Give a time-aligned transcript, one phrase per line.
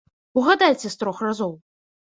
[0.41, 1.57] Угадайце з трох разоў.